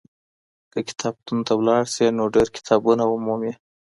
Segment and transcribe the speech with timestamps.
[0.71, 3.53] که کتابتون ته لاړ سې نو ډېر کتابونه به ومومې.